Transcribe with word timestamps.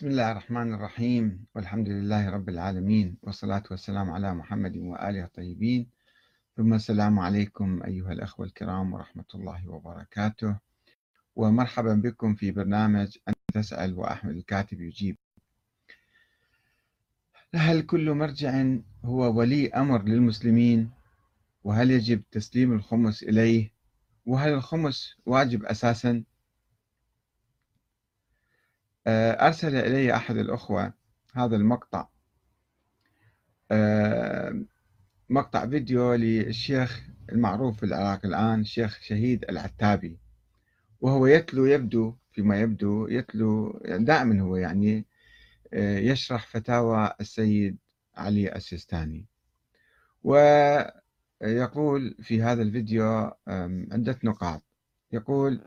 بسم 0.00 0.08
الله 0.08 0.32
الرحمن 0.32 0.74
الرحيم. 0.74 1.44
والحمد 1.54 1.88
لله 1.88 2.30
رب 2.30 2.48
العالمين. 2.48 3.16
والصلاة 3.22 3.62
والسلام 3.70 4.10
على 4.10 4.34
محمد 4.34 4.76
وآله 4.76 5.24
الطيبين. 5.24 5.86
ثم 6.56 6.74
السلام 6.74 7.18
عليكم 7.18 7.82
أيها 7.82 8.12
الأخوة 8.12 8.46
الكرام 8.46 8.92
ورحمة 8.92 9.24
الله 9.34 9.68
وبركاته. 9.68 10.56
ومرحبا 11.36 11.94
بكم 11.94 12.34
في 12.34 12.50
برنامج 12.50 13.18
أن 13.28 13.34
تسأل 13.54 13.98
وأحمد 13.98 14.36
الكاتب 14.36 14.80
يجيب. 14.80 15.16
هل 17.54 17.82
كل 17.82 18.14
مرجع 18.14 18.64
هو 19.04 19.38
ولي 19.38 19.68
أمر 19.68 20.02
للمسلمين؟ 20.02 20.90
وهل 21.64 21.90
يجب 21.90 22.22
تسليم 22.30 22.72
الخمس 22.72 23.22
إليه؟ 23.22 23.70
وهل 24.26 24.52
الخمس 24.52 25.14
واجب 25.26 25.64
أساسا؟ 25.64 26.24
أرسل 29.06 29.76
إلي 29.76 30.14
أحد 30.16 30.36
الأخوة 30.36 30.92
هذا 31.34 31.56
المقطع. 31.56 32.08
آه، 33.70 34.62
مقطع 35.28 35.66
فيديو 35.66 36.14
للشيخ 36.14 37.02
المعروف 37.32 37.76
في 37.76 37.86
العراق 37.86 38.26
الآن 38.26 38.60
الشيخ 38.60 38.98
شهيد 39.00 39.44
العتابي. 39.44 40.18
وهو 41.00 41.26
يتلو 41.26 41.66
يبدو 41.66 42.16
فيما 42.32 42.60
يبدو 42.60 43.08
يتلو 43.08 43.80
دائما 43.84 44.40
هو 44.42 44.56
يعني 44.56 45.06
آه، 45.74 45.98
يشرح 45.98 46.46
فتاوى 46.46 47.12
السيد 47.20 47.78
علي 48.16 48.56
السيستاني. 48.56 49.26
ويقول 50.22 52.16
في 52.22 52.42
هذا 52.42 52.62
الفيديو 52.62 53.30
عدة 53.92 54.18
نقاط. 54.24 54.62
يقول 55.12 55.60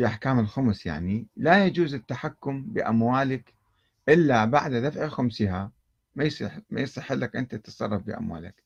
في 0.00 0.06
أحكام 0.06 0.38
الخمس 0.38 0.86
يعني 0.86 1.26
لا 1.36 1.64
يجوز 1.66 1.94
التحكم 1.94 2.62
بأموالك 2.62 3.54
إلا 4.08 4.44
بعد 4.44 4.72
دفع 4.74 5.08
خمسها. 5.08 5.72
ما 6.16 6.24
يصح 6.24 6.58
ما 6.70 6.80
يصح 6.80 7.12
لك 7.12 7.36
أنت 7.36 7.54
تتصرف 7.54 8.02
بأموالك. 8.02 8.62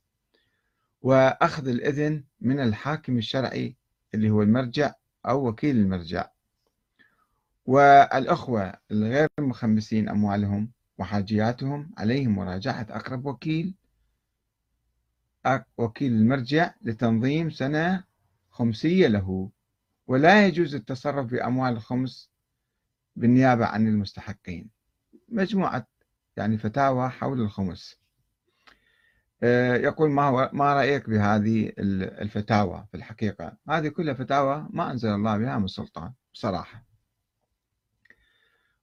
وأخذ 1.02 1.68
الإذن 1.68 2.24
من 2.40 2.60
الحاكم 2.60 3.18
الشرعي 3.18 3.76
اللي 4.14 4.30
هو 4.30 4.42
المرجع 4.42 4.92
أو 5.26 5.48
وكيل 5.48 5.76
المرجع. 5.76 6.28
والأخوة 7.66 8.74
الغير 8.90 9.28
مخمسين 9.40 10.08
أموالهم 10.08 10.70
وحاجياتهم 10.98 11.90
عليهم 11.98 12.34
مراجعة 12.36 12.86
أقرب 12.90 13.26
وكيل 13.26 13.74
وكيل 15.78 16.12
المرجع 16.12 16.74
لتنظيم 16.82 17.50
سنة 17.50 18.04
خمسية 18.50 19.06
له. 19.06 19.50
ولا 20.06 20.46
يجوز 20.46 20.74
التصرف 20.74 21.26
بأموال 21.26 21.72
الخمس 21.72 22.30
بالنيابة 23.16 23.66
عن 23.66 23.88
المستحقين. 23.88 24.70
مجموعة 25.28 25.86
يعني 26.36 26.58
فتاوى 26.58 27.08
حول 27.08 27.40
الخمس. 27.40 28.00
آه، 29.42 29.76
يقول 29.76 30.10
ما 30.10 30.22
هو 30.22 30.50
ما 30.52 30.74
رأيك 30.74 31.10
بهذه 31.10 31.72
الفتاوى 31.78 32.86
في 32.90 32.96
الحقيقة؟ 32.96 33.56
هذه 33.68 33.88
كلها 33.88 34.14
فتاوى 34.14 34.66
ما 34.70 34.90
أنزل 34.90 35.08
الله 35.08 35.38
بها 35.38 35.58
من 35.58 35.66
سلطان 35.66 36.12
بصراحة. 36.34 36.84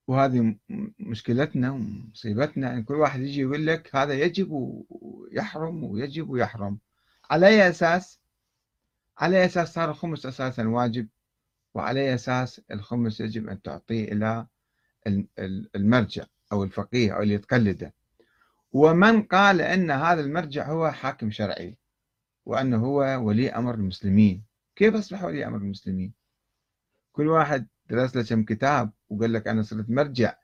وهذه 0.06 0.56
مشكلتنا 0.98 1.70
ومصيبتنا 1.70 2.74
إن 2.74 2.82
كل 2.82 2.94
واحد 2.94 3.20
يجي 3.20 3.40
يقول 3.40 3.66
لك 3.66 3.96
هذا 3.96 4.14
يجب 4.14 4.48
ويحرم 4.90 5.84
ويجب 5.84 6.30
ويحرم 6.30 6.78
على 7.30 7.46
أي 7.46 7.68
أساس؟ 7.68 8.21
على 9.22 9.44
أساس 9.44 9.74
صار 9.74 9.90
الخمس 9.90 10.26
أساسا 10.26 10.68
واجب 10.68 11.08
وعلى 11.74 12.14
أساس 12.14 12.60
الخمس 12.70 13.20
يجب 13.20 13.48
أن 13.48 13.62
تعطيه 13.62 14.12
إلى 14.12 14.46
المرجع 15.76 16.24
أو 16.52 16.64
الفقيه 16.64 17.16
أو 17.16 17.22
اللي 17.22 17.34
يتقلده. 17.34 17.94
ومن 18.72 19.22
قال 19.22 19.60
أن 19.60 19.90
هذا 19.90 20.20
المرجع 20.20 20.68
هو 20.68 20.90
حاكم 20.90 21.30
شرعي 21.30 21.76
وأنه 22.46 22.76
هو 22.76 23.00
ولي 23.26 23.50
أمر 23.50 23.74
المسلمين. 23.74 24.44
كيف 24.76 24.94
أصبح 24.94 25.24
ولي 25.24 25.46
أمر 25.46 25.56
المسلمين؟ 25.58 26.12
كل 27.12 27.26
واحد 27.26 27.66
درس 27.90 28.16
له 28.16 28.22
كم 28.22 28.44
كتاب 28.44 28.92
وقال 29.08 29.32
لك 29.32 29.48
أنا 29.48 29.62
صرت 29.62 29.90
مرجع 29.90 30.34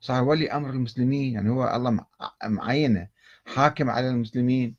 صار 0.00 0.24
ولي 0.24 0.52
أمر 0.52 0.70
المسلمين 0.70 1.34
يعني 1.34 1.50
هو 1.50 1.74
الله 1.76 2.06
معينه 2.44 3.08
حاكم 3.46 3.90
على 3.90 4.08
المسلمين. 4.08 4.76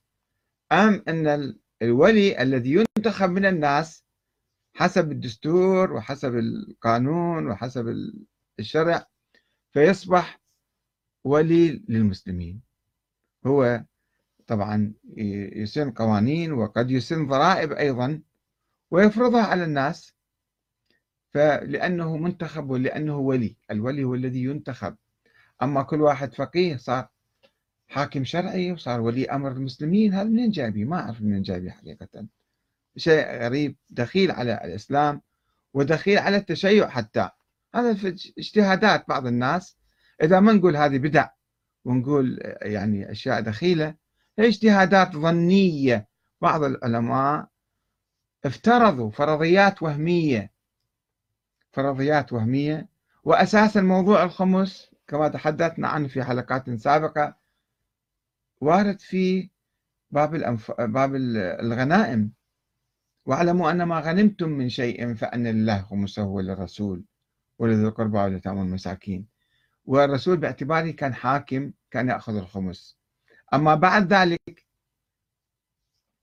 أم 0.71 1.03
أن 1.07 1.55
الولي 1.81 2.41
الذي 2.41 2.85
ينتخب 2.97 3.29
من 3.29 3.45
الناس 3.45 4.03
حسب 4.73 5.11
الدستور 5.11 5.93
وحسب 5.93 6.35
القانون 6.37 7.47
وحسب 7.47 7.95
الشرع 8.59 9.05
فيصبح 9.73 10.41
ولي 11.23 11.83
للمسلمين. 11.89 12.61
هو 13.45 13.83
طبعا 14.47 14.93
يسن 15.17 15.91
قوانين 15.91 16.53
وقد 16.53 16.91
يسن 16.91 17.27
ضرائب 17.27 17.71
أيضا 17.71 18.21
ويفرضها 18.91 19.43
على 19.43 19.63
الناس 19.63 20.13
فلأنه 21.33 22.17
منتخب 22.17 22.69
ولأنه 22.69 23.17
ولي 23.17 23.57
الولي 23.71 24.03
هو 24.03 24.15
الذي 24.15 24.43
ينتخب. 24.43 24.95
أما 25.61 25.83
كل 25.83 26.01
واحد 26.01 26.33
فقيه 26.33 26.77
صار 26.77 27.07
حاكم 27.89 28.25
شرعي 28.25 28.71
وصار 28.71 29.01
ولي 29.01 29.25
أمر 29.25 29.51
المسلمين. 29.51 30.13
هذا 30.13 30.23
منين 30.23 30.51
جايبيه؟ 30.51 30.85
ما 30.85 30.99
أعرف 30.99 31.21
منين 31.21 31.41
جايبيه 31.41 31.71
حقيقة. 31.71 32.25
شيء 32.97 33.43
غريب. 33.43 33.75
دخيل 33.89 34.31
على 34.31 34.53
الإسلام 34.63 35.21
ودخيل 35.73 36.17
على 36.17 36.37
التشيع 36.37 36.89
حتى. 36.89 37.29
هذا 37.75 37.93
في 37.93 38.33
اجتهادات 38.37 39.05
بعض 39.07 39.27
الناس. 39.27 39.77
إذا 40.23 40.39
ما 40.39 40.53
نقول 40.53 40.77
هذه 40.77 40.97
بدع 40.97 41.29
ونقول 41.85 42.39
يعني 42.61 43.11
أشياء 43.11 43.41
دخيلة 43.41 43.95
هي 44.39 44.47
اجتهادات 44.47 45.15
ظنية. 45.15 46.07
بعض 46.41 46.63
العلماء 46.63 47.47
افترضوا 48.45 49.11
فرضيات 49.11 49.83
وهمية. 49.83 50.51
فرضيات 51.71 52.33
وهمية. 52.33 52.87
واساسا 53.23 53.81
موضوع 53.81 54.23
الخمس 54.23 54.91
كما 55.07 55.27
تحدثنا 55.27 55.87
عنه 55.87 56.07
في 56.07 56.23
حلقات 56.23 56.69
سابقة 56.69 57.39
وارد 58.61 58.99
في 58.99 59.49
باب 60.11 60.35
الأنف... 60.35 60.71
باب 60.71 61.15
الغنائم. 61.15 62.31
واعلموا 63.25 63.71
أن 63.71 63.83
ما 63.83 63.99
غنمتم 63.99 64.49
من 64.49 64.69
شيء 64.69 65.13
فأن 65.13 65.47
لله 65.47 65.81
خمسه 65.81 66.23
وللرسول 66.23 67.03
ولذي 67.59 67.87
القربى 67.87 68.17
واليتامى 68.17 68.59
والمساكين 68.59 69.27
والرسول 69.85 70.37
باعتباره 70.37 70.91
كان 70.91 71.13
حاكم 71.13 71.71
كان 71.91 72.09
يأخذ 72.09 72.35
الخمس. 72.35 72.99
أما 73.53 73.75
بعد 73.75 74.13
ذلك 74.13 74.65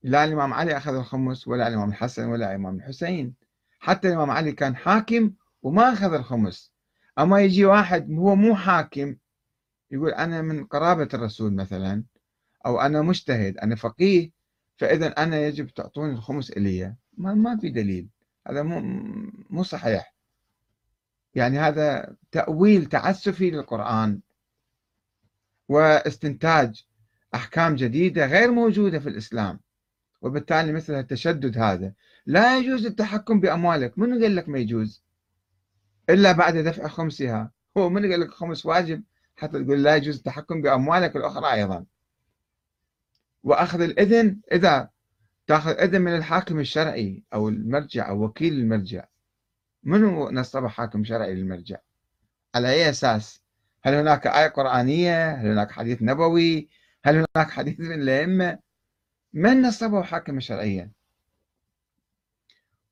لا 0.02 0.24
الإمام 0.24 0.54
علي 0.54 0.76
أخذ 0.76 0.94
الخمس 0.94 1.48
ولا 1.48 1.68
الإمام 1.68 1.88
الحسن 1.88 2.28
ولا 2.28 2.50
الإمام 2.50 2.76
الحسين. 2.76 3.34
حتى 3.78 4.08
الإمام 4.08 4.30
علي 4.30 4.52
كان 4.52 4.76
حاكم 4.76 5.32
وما 5.62 5.92
أخذ 5.92 6.12
الخمس. 6.14 6.72
أما 7.18 7.40
يجي 7.40 7.64
واحد 7.64 8.12
هو 8.12 8.34
مو 8.34 8.56
حاكم 8.56 9.16
يقول 9.90 10.10
أنا 10.10 10.42
من 10.42 10.64
قرابة 10.64 11.08
الرسول 11.14 11.54
مثلا. 11.54 12.04
أو 12.66 12.80
أنا 12.80 13.02
مجتهد 13.02 13.58
أنا 13.58 13.74
فقيه 13.74 14.30
فإذا 14.76 15.06
أنا 15.06 15.40
يجب 15.40 15.66
تعطوني 15.66 16.12
الخمس 16.12 16.50
إلي 16.50 16.94
ما, 17.16 17.34
ما 17.34 17.56
في 17.56 17.70
دليل. 17.70 18.08
هذا 18.46 18.62
مو, 18.62 18.80
مو 19.50 19.62
صحيح. 19.62 20.14
يعني 21.34 21.58
هذا 21.58 22.16
تأويل 22.30 22.86
تعسفي 22.86 23.50
للقرآن 23.50 24.20
واستنتاج 25.68 26.84
أحكام 27.34 27.74
جديدة 27.74 28.26
غير 28.26 28.50
موجودة 28.50 28.98
في 28.98 29.08
الإسلام. 29.08 29.60
وبالتالي 30.22 30.72
مثل 30.72 30.94
التشدد 30.94 31.58
هذا. 31.58 31.92
لا 32.26 32.58
يجوز 32.58 32.86
التحكم 32.86 33.40
بأموالك. 33.40 33.98
من 33.98 34.22
قال 34.22 34.36
لك 34.36 34.48
ما 34.48 34.58
يجوز؟ 34.58 35.04
إلا 36.10 36.32
بعد 36.32 36.56
دفع 36.56 36.88
خمسها. 36.88 37.52
هو 37.76 37.90
من 37.90 38.10
قال 38.10 38.20
لك 38.20 38.30
خمس 38.30 38.66
واجب؟ 38.66 39.02
حتى 39.36 39.64
تقول 39.64 39.82
لا 39.82 39.96
يجوز 39.96 40.16
التحكم 40.16 40.62
بأموالك 40.62 41.16
الأخرى 41.16 41.52
أيضا. 41.52 41.86
وأخذ 43.46 43.80
الإذن 43.80 44.40
إذا 44.52 44.90
تأخذ 45.46 45.70
اذن 45.70 46.02
من 46.02 46.16
الحاكم 46.16 46.60
الشرعي 46.60 47.22
أو 47.34 47.48
المرجع 47.48 48.08
أو 48.08 48.24
وكيل 48.24 48.52
المرجع. 48.52 49.04
منو 49.82 50.30
نصب 50.30 50.66
حاكم 50.66 51.04
شرعي 51.04 51.34
للمرجع؟ 51.34 51.76
على 52.54 52.70
أي 52.70 52.90
أساس؟ 52.90 53.40
هل 53.82 53.94
هناك 53.94 54.26
آية 54.26 54.48
قرآنية؟ 54.48 55.34
هل 55.34 55.46
هناك 55.46 55.70
حديث 55.70 56.02
نبوي؟ 56.02 56.68
هل 57.04 57.14
هناك 57.16 57.50
حديث 57.50 57.80
من 57.80 57.92
الأئمة؟ 57.92 58.58
من 59.32 59.62
نصبه 59.62 60.02
حاكما 60.02 60.40
شرعيا؟ 60.40 60.90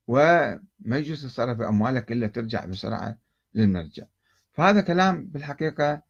وما 0.07 0.61
يجوز 0.85 1.27
تصرف 1.27 1.61
أموالك 1.61 2.12
إلا 2.12 2.27
ترجع 2.27 2.65
بسرعة 2.65 3.19
للمرجع. 3.55 4.05
فهذا 4.53 4.81
كلام 4.81 5.27
بالحقيقة 5.27 6.03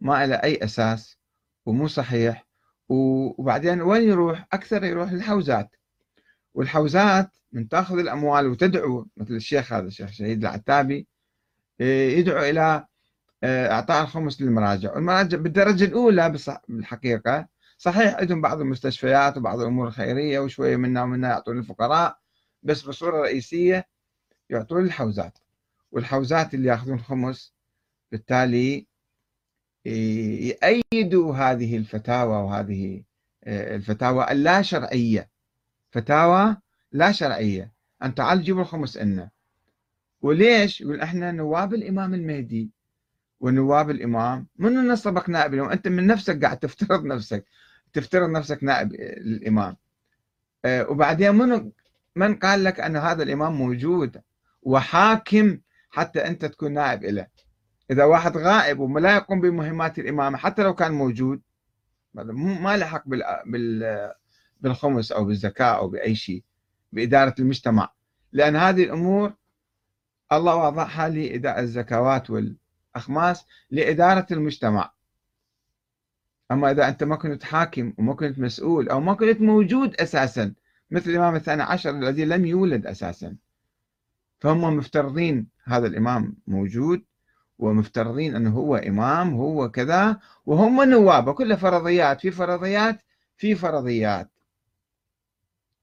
ما 0.00 0.26
له 0.26 0.36
أي 0.36 0.64
أساس 0.64 1.18
ومو 1.66 1.86
صحيح. 1.86 2.49
وبعدين 2.90 3.82
وين 3.82 4.08
يروح؟ 4.08 4.46
أكثر 4.52 4.84
يروح 4.84 5.12
للحوزات. 5.12 5.76
والحوزات 6.54 7.30
من 7.52 7.68
تأخذ 7.68 7.98
الأموال 7.98 8.46
وتدعو 8.46 9.06
مثل 9.16 9.34
الشيخ 9.34 9.72
هذا 9.72 9.86
الشيخ 9.86 10.10
شهيد 10.10 10.40
العتابي 10.44 11.06
إيه، 11.80 12.18
يدعو 12.18 12.42
إلى 12.42 12.86
آه، 13.44 13.72
إعطاء 13.72 14.02
الخمس 14.02 14.42
للمراجع. 14.42 14.94
والمراجع 14.94 15.38
بالدرجة 15.38 15.84
الأولى 15.84 16.34
بالحقيقة 16.68 17.48
صحيح 17.78 18.14
عندهم 18.14 18.40
بعض 18.40 18.60
المستشفيات 18.60 19.36
وبعض 19.36 19.60
الأمور 19.60 19.88
الخيرية 19.88 20.38
وشوية 20.40 20.76
منا 20.76 21.02
ومنا 21.02 21.28
يعطون 21.28 21.58
الفقراء 21.58 22.18
بس 22.62 22.82
بصورة 22.82 23.20
رئيسية 23.22 23.88
يعطون 24.50 24.84
الحوزات 24.84 25.38
والحوزات 25.92 26.54
اللي 26.54 26.68
يأخذون 26.68 26.98
خمس 27.00 27.54
بالتالي 28.12 28.86
يأيدوا 29.84 31.34
هذه 31.34 31.76
الفتاوى 31.76 32.36
وهذه 32.36 33.02
آه، 33.44 33.76
الفتاوى 33.76 34.30
اللا 34.30 34.62
شرعية. 34.62 35.30
فتاوى 35.90 36.56
لا 36.92 37.12
شرعية. 37.12 37.72
أن 38.02 38.14
تعال 38.14 38.42
جيبوا 38.42 38.62
الخمس 38.62 38.96
إلنا 38.96 39.30
وليش؟ 40.22 40.80
يقول 40.80 41.00
إحنا 41.00 41.32
نواب 41.32 41.74
الإمام 41.74 42.14
المهدي. 42.14 42.70
ونواب 43.40 43.90
الإمام 43.90 44.46
منو 44.56 44.80
نصبك 44.80 45.30
نائب 45.30 45.54
الإمام؟ 45.54 45.72
أنت 45.72 45.88
من 45.88 46.06
نفسك 46.06 46.44
قاعد 46.44 46.58
تفترض 46.58 47.04
نفسك. 47.04 47.44
تفترض 47.92 48.30
نفسك 48.30 48.64
نائب 48.64 48.94
الإمام. 48.94 49.76
آه، 50.64 50.90
وبعدين 50.90 51.34
منو 51.34 51.72
من 52.16 52.34
قال 52.34 52.64
لك 52.64 52.80
أن 52.80 52.96
هذا 52.96 53.22
الإمام 53.22 53.52
موجود 53.52 54.20
وحاكم 54.62 55.58
حتى 55.90 56.26
أنت 56.26 56.44
تكون 56.44 56.72
نائب 56.72 57.04
له 57.04 57.26
إذا 57.90 58.04
واحد 58.04 58.36
غائب 58.36 58.80
ولا 58.80 59.14
يقوم 59.14 59.40
بمهمات 59.40 59.98
الإمامة 59.98 60.38
حتى 60.38 60.62
لو 60.62 60.74
كان 60.74 60.92
موجود 60.92 61.40
ما 62.14 62.76
لحق 62.76 63.04
بالخمس 64.60 65.12
أو 65.12 65.24
بالزكاة 65.24 65.76
أو 65.76 65.88
بأي 65.88 66.14
شيء 66.14 66.44
بإدارة 66.92 67.34
المجتمع. 67.38 67.92
لأن 68.32 68.56
هذه 68.56 68.84
الأمور 68.84 69.32
الله 70.32 70.56
وضعها 70.56 71.08
لإدارة 71.08 71.60
الزكوات 71.60 72.30
والأخماس 72.30 73.46
لإدارة 73.70 74.26
المجتمع. 74.30 74.92
أما 76.50 76.70
إذا 76.70 76.88
أنت 76.88 77.04
ما 77.04 77.16
كنت 77.16 77.42
حاكم 77.42 77.92
وما 77.98 78.14
كنت 78.14 78.38
مسؤول 78.38 78.88
أو 78.88 79.00
ما 79.00 79.14
كنت 79.14 79.40
موجود 79.40 79.94
أساسا 79.94 80.54
مثل 80.90 81.10
الإمام 81.10 81.34
الثاني 81.34 81.62
عشر 81.62 81.90
الذي 81.90 82.24
لم 82.24 82.46
يولد 82.46 82.86
أساسا 82.86 83.36
فهم 84.40 84.76
مفترضين 84.76 85.48
هذا 85.64 85.86
الإمام 85.86 86.36
موجود 86.46 87.04
ومفترضين 87.60 88.36
أنه 88.36 88.50
هو 88.50 88.76
إمام 88.76 89.34
هو 89.34 89.70
كذا 89.70 90.20
وهم 90.46 90.82
نواب 90.82 91.34
كلها 91.34 91.56
فرضيات 91.56 92.20
في 92.20 92.30
فرضيات 92.30 93.02
في 93.36 93.54
فرضيات. 93.54 94.30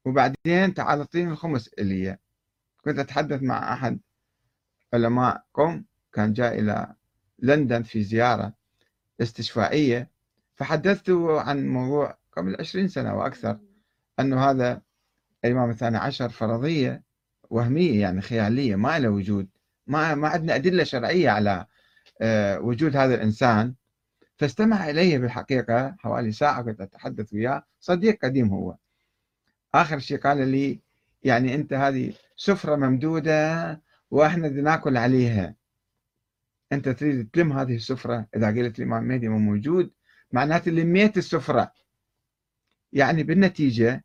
وبعدين 0.06 0.74
تعال 0.74 1.00
اعطيني 1.00 1.32
الخمس 1.32 1.70
إلي 1.80 2.18
كنت 2.86 3.00
أتحدث 3.00 3.44
مع 3.44 3.74
أحد 3.74 4.00
علماء 4.94 5.44
قوم 5.54 5.86
كان 6.14 6.34
جاء 6.34 6.60
إلى 6.60 6.96
لندن 7.40 7.84
في 7.84 8.04
زيارة 8.04 8.54
استشفائية. 9.22 10.10
فحدثته 10.56 11.42
عن 11.42 11.68
موضوع 11.68 12.18
قبل 12.38 12.56
عشرين 12.60 12.88
سنة 12.88 13.16
وأكثر 13.16 13.60
أنه 14.20 14.50
هذا 14.50 14.82
الإمام 15.46 15.70
الثاني 15.70 15.98
عشر 15.98 16.30
فرضية 16.30 17.04
وهمية 17.50 18.02
يعني 18.02 18.22
خيالية 18.22 18.76
ما 18.76 19.00
له 19.00 19.10
وجود. 19.10 19.48
ما 19.88 20.16
ما 20.16 20.28
عندنا 20.28 20.56
أدلة 20.56 20.84
شرعية 20.84 21.30
على 21.30 21.66
آه، 22.22 22.60
وجود 22.60 22.96
هذا 22.96 23.16
الإنسان. 23.16 23.74
فاستمع 24.38 24.90
إلي 24.90 25.18
بالحقيقة 25.18 25.96
حوالي 26.00 26.32
ساعة 26.32 26.62
كنت 26.62 26.82
أتحدث 26.82 27.34
وياه. 27.34 27.64
صديق 27.80 28.26
قديم 28.26 28.48
هو. 28.48 28.76
آخر 29.76 30.00
شيء 30.00 30.18
قال 30.18 30.48
لي 30.48 30.80
يعني 31.24 31.56
أنت 31.56 31.74
هذه 31.74 32.14
سفرة 32.36 32.76
ممدودة 32.76 33.82
وإحنا 34.12 34.48
بدنا 34.48 34.62
نأكل 34.62 34.98
عليها. 34.98 35.56
أنت 36.72 36.90
تريد 36.90 37.30
تلم 37.34 37.54
هذه 37.54 37.76
السفرة؟ 37.76 38.28
إذا 38.36 38.48
قلت 38.48 38.80
الإمام 38.80 39.04
مهدي 39.04 39.30
مو 39.30 39.40
موجود 39.40 39.92
معناته 40.32 40.72
لميت 40.72 41.18
السفرة. 41.18 41.72
يعني 42.94 43.24
بالنتيجة 43.24 44.04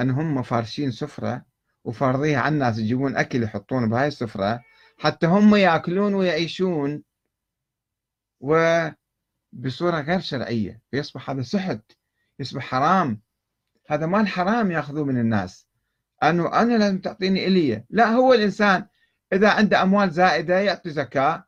أن 0.00 0.10
هم 0.10 0.42
فارشين 0.42 0.90
سفرة 0.90 1.44
وفارضيها 1.84 2.40
على 2.40 2.52
الناس 2.52 2.78
يجيبون 2.78 3.16
أكل 3.16 3.42
يحطون 3.42 3.88
بهاي 3.88 4.08
السفرة 4.08 4.62
حتى 4.96 5.26
هم 5.26 5.56
يأكلون 5.56 6.14
ويعيشون 6.14 7.02
وبصورة 8.40 10.00
غير 10.00 10.20
شرعية. 10.20 10.80
فيصبح 10.90 11.30
هذا 11.30 11.42
سحت 11.42 11.92
يصبح 12.38 12.62
حرام. 12.62 13.22
هذا 13.88 14.06
مال 14.06 14.28
حرام 14.28 14.70
يأخذوه 14.70 15.04
من 15.04 15.18
الناس. 15.20 15.66
أنه 16.22 16.60
أنا 16.60 16.78
لازم 16.78 16.98
تعطيني 16.98 17.46
إلي. 17.46 17.84
لا 17.90 18.06
هو 18.06 18.34
الإنسان 18.34 18.86
إذا 19.32 19.50
عنده 19.50 19.82
أموال 19.82 20.10
زائدة 20.10 20.58
يعطي 20.58 20.90
زكاة. 20.90 21.44